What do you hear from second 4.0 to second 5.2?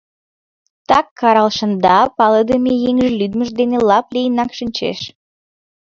лийынак шинчеш.